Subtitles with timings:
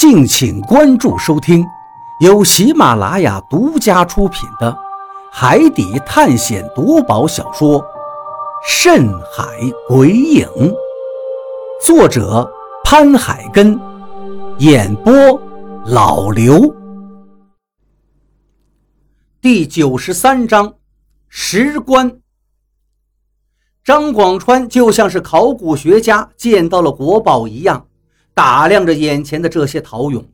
[0.00, 1.62] 敬请关注收听，
[2.20, 4.72] 由喜马拉雅独家出品的
[5.30, 7.78] 《海底探险夺宝小说》
[8.66, 9.44] 《深海
[9.86, 10.48] 鬼影》，
[11.84, 12.50] 作者
[12.82, 13.78] 潘海根，
[14.56, 15.12] 演播
[15.84, 16.74] 老刘。
[19.38, 20.76] 第九十三章，
[21.28, 22.20] 石棺。
[23.84, 27.84] 张广川就像是考古学家见到了国宝一样。
[28.40, 30.24] 打量着眼前的这些陶俑，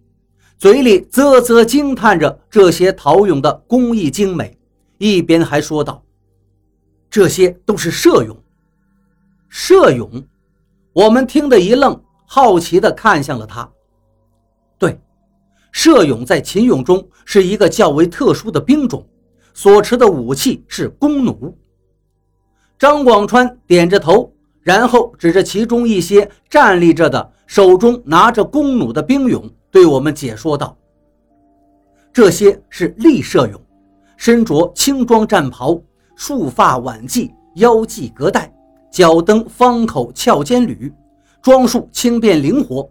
[0.58, 4.56] 嘴里啧啧惊叹着这些陶俑的工艺精美，
[4.98, 6.00] 一边还说道
[7.10, 8.36] ：“这些都是射俑。”
[9.50, 10.24] 射俑，
[10.92, 13.68] 我们听得一愣，好奇地看向了他。
[14.78, 15.00] 对，
[15.72, 19.04] 射俑在秦俑中是一个较为特殊的兵种，
[19.52, 21.52] 所持的武器是弓弩。
[22.78, 24.32] 张广川点着头，
[24.66, 27.32] 然后指着其中一些站立着的。
[27.46, 30.76] 手中拿着弓弩的兵俑对我们解说道
[32.12, 33.60] ：“这些是立射俑，
[34.16, 35.80] 身着轻装战袍，
[36.16, 38.52] 束发挽髻，腰系革带，
[38.90, 40.92] 脚蹬方口翘尖履，
[41.40, 42.90] 装束轻便灵活。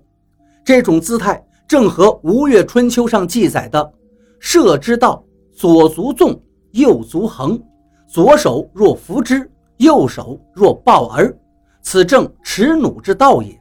[0.64, 3.94] 这种姿态正合《吴越春秋》上记载的
[4.40, 7.62] ‘射之道，左足纵，右足横，
[8.08, 11.38] 左手若扶之，右手若抱儿，
[11.86, 13.58] 此正持弩之道也。’”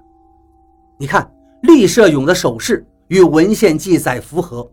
[0.98, 1.30] 你看，
[1.62, 4.68] 立射俑的手势与文献记载符合，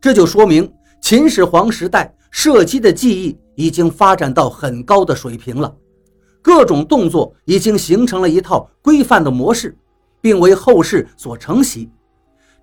[0.00, 5.72] 这就说明秦始皇时代射击的技艺已经发展到很高的水平了，
[6.40, 9.76] 各种动作已经形成了一套规范的模式，
[10.20, 11.90] 并为后世所承袭。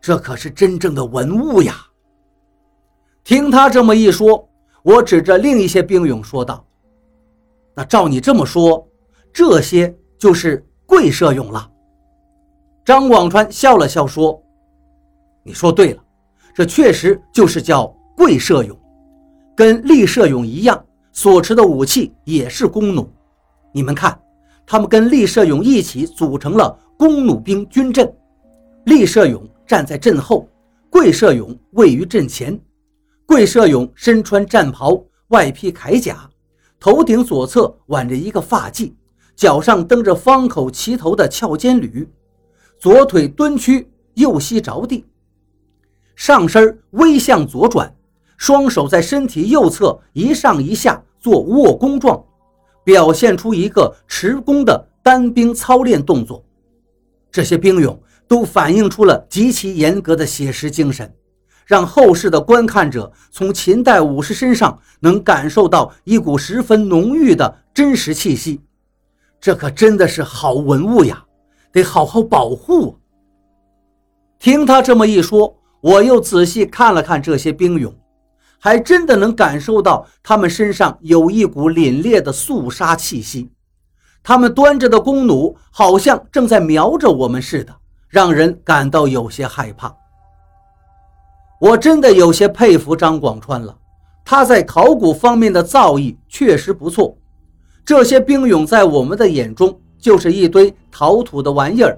[0.02, 1.76] 这可是真正的文物呀！
[3.24, 4.50] 听他这么一说，
[4.82, 6.66] 我指着另一些兵俑说道
[7.76, 8.86] ：“那照你这么说，
[9.32, 11.70] 这些就是跪射勇了。”
[12.86, 14.42] 张广川笑了笑说
[15.44, 16.02] ：“你说对了，
[16.56, 18.80] 这确实就是叫跪射勇，
[19.54, 23.06] 跟立射勇一样，所持的武器也是弓弩。
[23.74, 24.18] 你们看，
[24.66, 28.10] 他们跟立射勇一起组成了弓弩兵军阵，
[28.86, 30.48] 立射勇站在阵后，
[30.90, 32.58] 跪射勇位于阵前。
[33.26, 36.30] 跪射勇身穿战袍，外披铠甲，
[36.80, 38.94] 头顶左侧挽着一个发髻，
[39.36, 42.08] 脚上蹬着方口齐头的翘尖履。”
[42.80, 45.06] 左腿蹲屈，右膝着地，
[46.18, 47.96] 上身微向左转，
[48.38, 52.22] 双手在身体右侧一上一下做握弓状，
[52.84, 56.44] 表现出一个持弓的单兵操练动作。
[57.32, 61.10] 这些兵俑都反映出了极其严格的写实精神，
[61.66, 68.60] 让后世的观看者从秦代武士身上能感受到一股十分浓郁的真实气息。
[69.44, 71.22] 这可真的是好文物呀！
[71.70, 72.98] 得好好保护。
[74.40, 77.94] 听他这么一说，我又仔细看了看这些兵俑，
[78.58, 83.52] 还真的能感受到他们身上有一股凛冽的肃杀气息。
[84.24, 87.76] 他们端着的弓弩，好像正在瞄着我们似的，
[88.08, 89.94] 让人感到有些害怕。
[91.60, 93.78] 我真的有些佩服张广川了，
[94.24, 97.18] 他在考古方面的造诣确实不错。
[97.86, 99.80] 这些兵俑在我们的眼中。
[100.04, 101.98] 就是一堆陶土的玩意儿，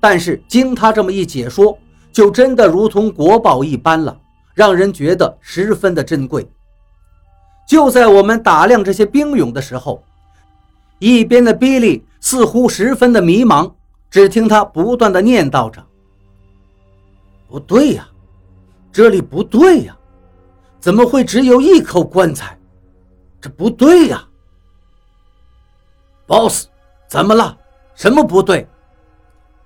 [0.00, 1.78] 但是经他这么一解说，
[2.10, 4.18] 就真的如同国宝一般了，
[4.52, 6.44] 让人觉得十分的珍贵。
[7.68, 10.02] 就在我们打量这些兵俑的时候，
[10.98, 13.72] 一边的比利似乎十分的迷茫，
[14.10, 15.80] 只听他不断的念叨着
[17.46, 18.08] ：“不对呀，
[18.90, 19.96] 这里不对呀，
[20.80, 22.58] 怎么会只有一口棺材？
[23.40, 24.26] 这不对呀
[26.26, 26.66] ，boss。”
[27.08, 27.56] 怎么了？
[27.94, 28.66] 什么不对？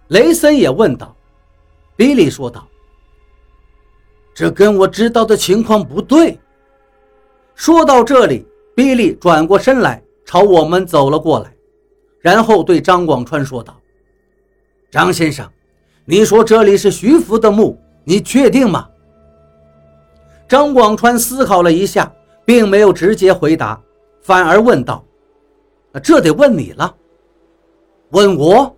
[0.08, 1.16] 雷森也问道。
[1.96, 2.68] 比利说道
[4.34, 6.38] ：“这跟我知道的情况不对。”
[7.56, 11.52] 说到这里，比利转过身来，朝我们走了过来，
[12.20, 13.74] 然后对张广川说道
[14.90, 15.50] ：“张先生，
[16.04, 18.86] 你说这里是徐福的墓，你确定吗？”
[20.46, 22.12] 张广川思考了一下，
[22.44, 23.80] 并没有直接回答，
[24.20, 25.02] 反而问道
[25.98, 26.94] ：“这得问你了。”
[28.10, 28.76] 问我，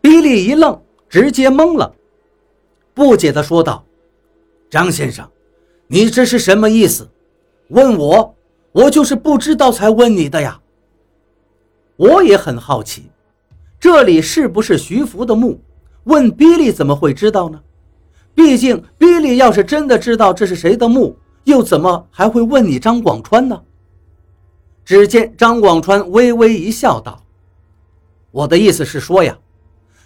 [0.00, 1.92] 比利一愣，直接懵了，
[2.92, 3.84] 不解地说道
[4.70, 5.28] ：“张先生，
[5.86, 7.08] 你这是什么意思？
[7.68, 8.34] 问我，
[8.72, 10.60] 我就是不知道才问你的呀。”
[11.96, 13.04] 我也很好奇，
[13.80, 15.58] 这里是不是徐福的墓？
[16.04, 17.60] 问比利怎么会知道呢？
[18.34, 23.62] 毕竟比利要是真的知道这是谁的墓，又怎么还会问你张广川呢？
[24.86, 27.20] 只见张广川微微一笑，道。
[28.30, 29.36] 我的意思是说呀，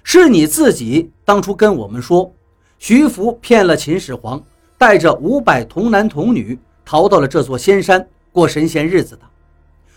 [0.03, 2.33] 是你自己当初跟我们说，
[2.79, 4.43] 徐福骗了秦始皇，
[4.79, 9.23] 带着五百童男童女逃到了这座仙山过神仙日子的。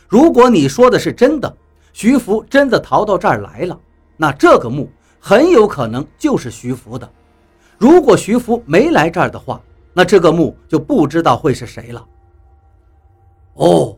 [0.10, 1.56] 如果你说的是真的，
[1.94, 3.80] 徐福真的逃到这儿来了，
[4.18, 7.10] 那这个墓很有可能就是徐福的。
[7.78, 9.62] 如果徐福没来这儿的话，
[9.94, 12.06] 那这个墓就不知道会是谁了。
[13.54, 13.98] 哦，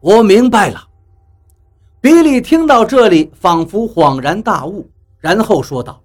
[0.00, 0.88] 我明白了。
[2.00, 4.88] 比利听到这里，仿佛恍然大悟，
[5.18, 6.00] 然后说道：“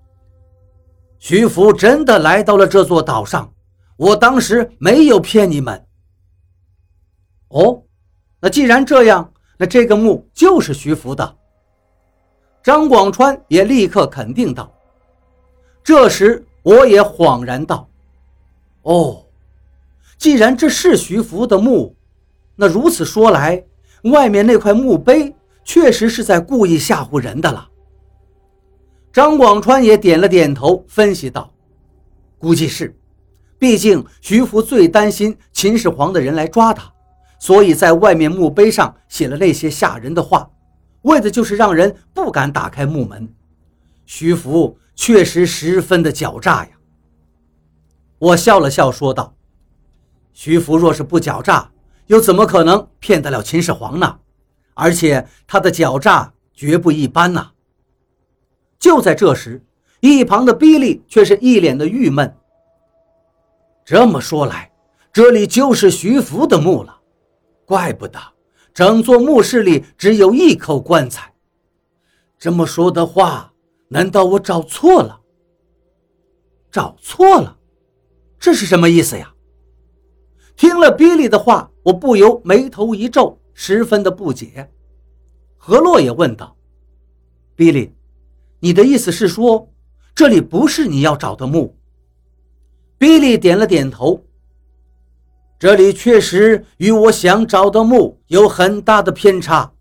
[1.20, 3.54] 徐福真的来到了这座岛上，
[3.98, 5.86] 我当时没有骗你们。”
[7.50, 7.84] 哦，
[8.40, 11.38] 那既然这样，那这个墓就是徐福的。
[12.64, 14.72] 张广川也立刻肯定道。
[15.84, 17.88] 这时我也恍然道
[18.84, 19.24] ：“哦，
[20.18, 21.96] 既然这是徐福的墓，
[22.56, 23.64] 那如此说来，
[24.04, 27.70] 外面那块墓碑……”确实是在故意吓唬人的了。
[29.14, 31.54] 张广川也点了点头，分析道
[32.40, 32.98] ：“估计是，
[33.60, 36.92] 毕竟徐福最担心秦始皇的人来抓他，
[37.40, 40.50] 所以在外面墓碑上写了那些吓人的话，
[41.04, 43.32] 为的就是让人不敢打开墓门。
[44.06, 46.72] 徐福确实十分的狡诈呀。”
[48.18, 49.36] 我笑了笑说道
[50.34, 51.70] ：“徐福若是不狡诈，
[52.08, 54.20] 又怎么可能骗得了秦始皇呢？”
[54.74, 57.52] 而且他的狡诈绝不一般呐！
[58.80, 59.64] 就在这时，
[60.00, 62.36] 一旁的比利却是一脸的郁闷。
[63.86, 64.72] 这么说来，
[65.12, 67.00] 这里就是徐福的墓了，
[67.66, 68.20] 怪不得
[68.74, 71.34] 整座墓室里只有一口棺材。
[72.40, 73.54] 这么说的话，
[73.90, 75.20] 难道我找错了？
[76.72, 77.58] 找错了？
[78.40, 79.34] 这是什么意思呀？
[80.56, 83.38] 听了比利的话，我不由眉头一皱。
[83.54, 84.72] 十分的不解，
[85.58, 86.56] 何洛也问道
[87.54, 87.94] ：“比利，
[88.60, 89.70] 你的意思是说，
[90.16, 91.78] 这里不是你要找的墓？”
[92.98, 94.24] 比利点了点头
[95.60, 99.74] ：“这里确实与我想找的墓有很大的偏差。”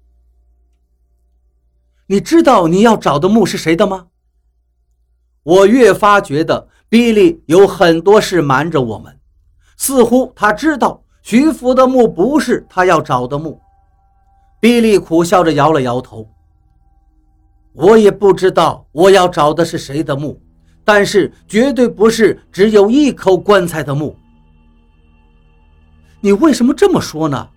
[2.08, 4.08] 你知道你要找的墓是谁的吗？
[5.44, 9.18] 我越发觉得比利有很多事瞒着我们，
[9.76, 13.60] 似乎他知道徐福的墓不是他要找的墓。
[14.58, 16.26] 比利苦笑着摇了摇头。
[17.72, 20.38] 我也不知道我要找的是谁的墓，
[20.84, 24.16] 但是绝对不是只有一口棺材的墓。
[26.20, 27.48] 你为什么这么说呢？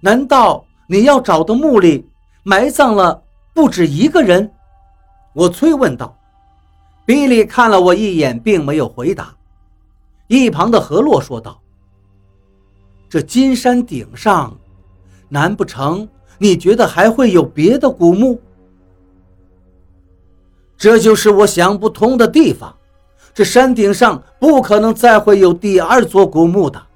[0.00, 2.08] 难道你要找的墓里
[2.44, 3.20] 埋葬了
[3.52, 4.48] 不止一个人？
[5.32, 6.16] 我催问道。
[7.04, 9.34] 比利看了我一眼，并没有回答。
[10.26, 11.60] 一旁的何洛说道
[13.08, 14.56] ：“这金山顶上，
[15.28, 16.08] 难不成？”
[16.38, 18.38] 你觉得还会有别的古墓？
[20.76, 22.76] 这就是我想不通的地方。
[23.32, 26.86] 这山顶上不可能再会有第二座古墓的。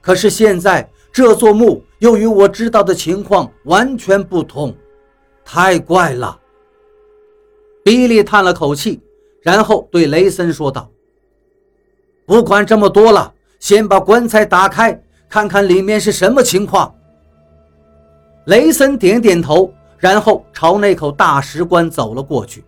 [0.00, 4.72] 可是现在这座墓又与我知道的情况完全不同，
[5.44, 6.38] 太怪了。
[7.82, 9.00] 比利叹了口气，
[9.42, 10.88] 然后对雷森说道
[12.24, 16.94] ：“不管这么多了，先把棺材打开，看看里面是什么情况。”
[18.46, 22.64] 雷森点点头，然后朝那口大石棺走了过去。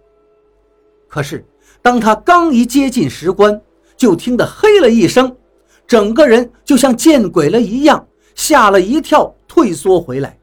[1.08, 1.44] 可是，
[1.80, 3.60] 当他刚一接近石棺，
[3.96, 5.34] 就听得嘿了一声，
[5.86, 10.38] 整个人就像见鬼了一样，吓了一跳，退缩回来，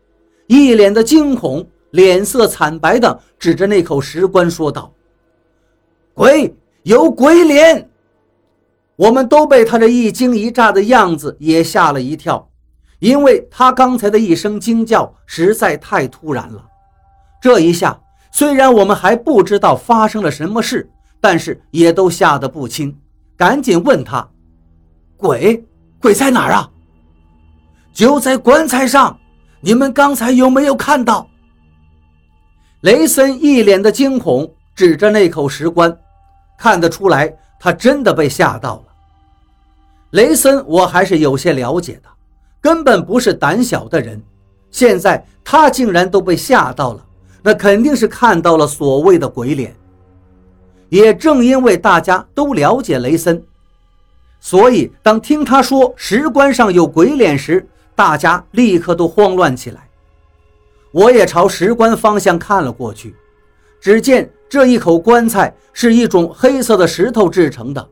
[0.48, 4.92] 一脸的惊恐，脸色惨白的指着那口石棺说道
[6.16, 7.90] ：“鬼，有鬼脸！”
[8.96, 12.50] 我们都被他这一惊一乍的样子也吓了一跳。
[13.00, 16.66] 因为他刚才的一声惊叫实在太突然了，
[17.42, 18.00] 这一下
[18.32, 22.98] 虽然我们还不知道发生了什么事，但是也都吓得不轻，
[23.36, 24.28] 赶紧问他
[25.18, 25.64] ：“鬼
[26.00, 26.72] 鬼在哪儿啊
[27.94, 29.20] ？”“就在棺材上，
[29.60, 31.28] 你们刚才有没有看到？”
[32.82, 35.96] 雷森一脸的惊恐，指着那口石棺，
[36.58, 37.32] 看得出来
[37.66, 38.84] 他真的被吓到了。
[40.12, 42.10] 雷森，我还是有些了解的。
[42.62, 44.22] 根本不是胆小的人，
[44.70, 47.04] 现在他竟然都被吓到了，
[47.42, 49.76] 那肯定是看到了所谓的鬼脸。
[50.90, 53.44] 也正因为大家都了解雷森，
[54.40, 59.90] 所以当听他说石棺上有鬼脸时，大家立刻都慌乱起来。
[60.92, 63.16] 我也朝石棺方向看了过去，
[63.82, 67.90] 只见这一口棺材是一种黑色的石头制成的，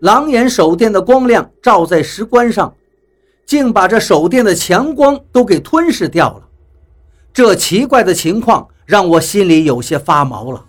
[0.00, 2.74] 狼眼手电的光亮照在石棺上。
[3.44, 6.48] 竟把这手电的强光都给吞噬掉了，
[7.34, 10.64] 这奇怪的情况让我心里有些发毛了。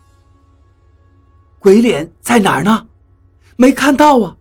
[1.59, 2.87] 鬼脸在哪儿呢？
[3.55, 4.35] 没看到啊！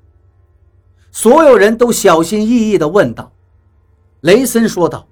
[1.12, 3.30] 所有人都小心翼翼地问道。
[4.22, 5.06] 雷森说道：“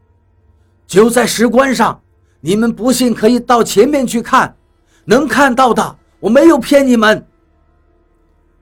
[0.89, 2.01] 就在石棺上，
[2.41, 4.57] 你们不信可以到前面去看，
[5.05, 7.27] 能看到的，我没有骗你们。”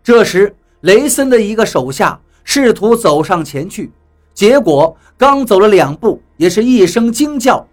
[0.03, 3.93] 这时，雷森的一个手下试图走上前去，
[4.33, 7.67] 结果刚走了两步，也是一声惊叫，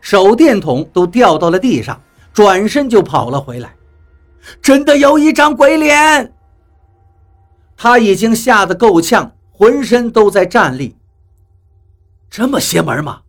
[0.00, 2.00] 手电筒都掉到了地上，
[2.32, 3.74] 转身就跑了回来。
[4.60, 6.32] 真的有一张鬼脸！
[7.76, 10.96] 他已经吓得够呛，浑身都在战栗。
[12.28, 13.20] 这么邪门吗？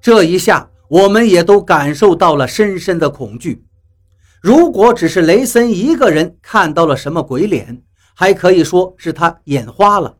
[0.00, 3.64] 这一下，我们也都感受到了深深的恐惧。
[4.44, 7.80] 如果只是雷森一个人看到了什么鬼脸，
[8.12, 10.14] 还可以说是他眼花了。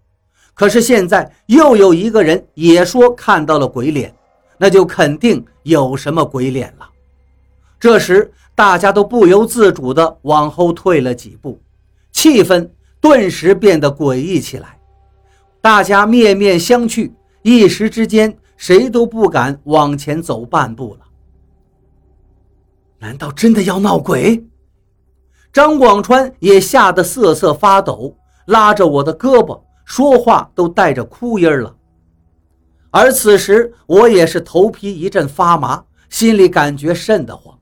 [0.54, 4.14] 可是现在又有一个人也说看到了鬼脸，
[4.56, 6.88] 那就肯定有什么鬼脸了。
[7.78, 11.60] 这时，大家都不由自主地往后退了几步，
[12.10, 12.66] 气氛
[13.02, 14.78] 顿时变得诡异起来。
[15.60, 17.12] 大家面面相觑，
[17.42, 21.03] 一时之间谁都不敢往前走半步了。
[23.04, 24.42] 难道真的要闹鬼？
[25.52, 31.76] 张广川也吓得瑟瑟发抖，拉着我的胳膊，说话都带着哭音了。
[32.90, 37.54] 而此时，我也是头皮一阵发麻，心里感觉瘆得慌。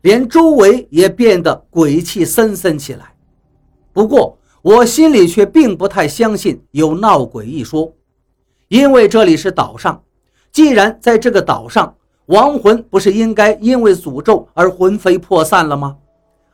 [0.00, 3.12] 连周围也变得鬼气森森起来。
[3.92, 7.92] 不过我心里却并不太相信有闹鬼一说，
[8.68, 10.02] 因为这里是岛上，
[10.50, 11.94] 既然在这个岛上，
[12.26, 15.96] 亡魂不是应该因为诅咒而魂飞魄散了吗？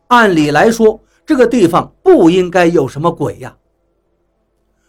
[0.09, 3.57] 按理来说，这个地方不应该有什么鬼呀。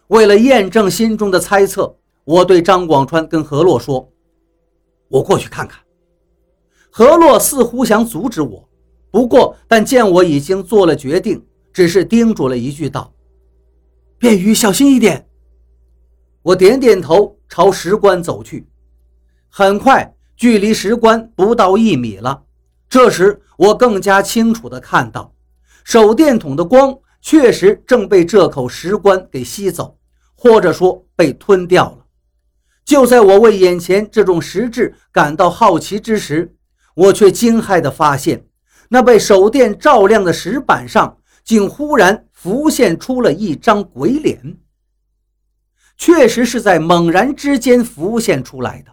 [0.07, 4.09] 为了验证心中的猜测，我对张广川跟何洛说
[5.07, 5.79] ：“我过去看看。”
[6.91, 8.69] 何洛似乎想阻止我，
[9.09, 13.11] 不过但见我已经做了决定，只是叮嘱了一句道
[14.19, 15.25] ：“便于小心一点。”
[16.43, 18.67] 我点点头，朝石棺走去。
[19.47, 22.43] 很快，距离石棺不到一米了。
[22.89, 25.33] 这时，我更加清楚地看到，
[25.83, 29.97] 手电筒的光确实正被这口石棺给吸走，
[30.35, 32.05] 或者说被吞掉了。
[32.85, 36.53] 就在我为眼前这种实质感到好奇之时，
[36.95, 38.45] 我却惊骇地发现，
[38.89, 44.59] 那被手电照亮的石板上，竟忽然浮现出了一张鬼脸。
[45.97, 48.92] 确实是在猛然之间浮现出来的，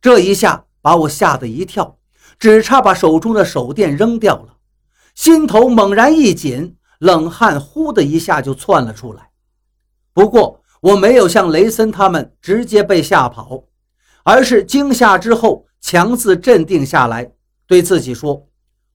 [0.00, 1.98] 这一下把我吓得一跳，
[2.38, 4.56] 只差把手中的手电扔掉了，
[5.14, 9.30] 心头猛然一紧，冷汗呼的一下就窜了出来。
[10.12, 13.64] 不过我没有像雷森他们直接被吓跑，
[14.24, 15.66] 而是惊吓之后。
[15.82, 17.32] 强自镇定下来，
[17.66, 18.46] 对自己说：“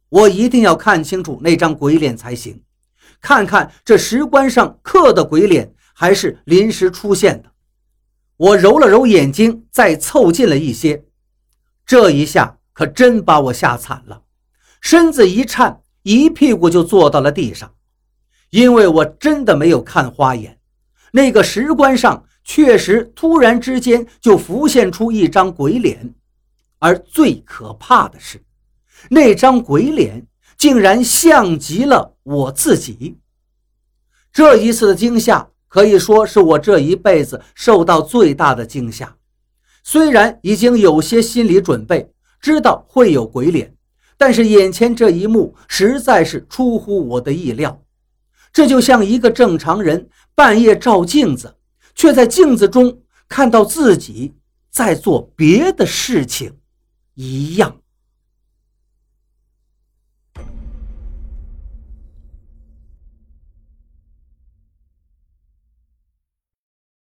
[0.07, 2.61] 我一定要看清楚那张鬼脸才行，
[3.19, 7.49] 看看这石棺上刻的鬼脸还是临时出现的。”
[8.37, 11.05] 我揉了揉眼睛，再凑近了一些，
[11.85, 14.23] 这一下可真把我吓惨了，
[14.81, 17.73] 身子一颤，一屁股就坐到了地上，
[18.49, 20.59] 因为我真的没有看花眼，
[21.13, 26.13] 那个石棺上确实突然之间就浮现出一张鬼脸。
[26.79, 28.43] 而最可怕的是，
[29.09, 30.27] 那张鬼脸
[30.57, 33.17] 竟然像极了我自己。
[34.31, 39.13] 这一次的惊吓可以说是我这一辈子受到最大的惊吓。
[39.83, 43.75] 虽然已经有些心理准备，知道会有鬼脸，
[44.17, 47.83] 但是眼前这一幕实在是出乎我的意料。
[48.53, 51.53] 这就像一个正常人半夜照镜子，
[51.93, 54.33] 却在镜子中看到自己
[54.71, 56.53] 在做别的事情。
[57.15, 57.81] 一样。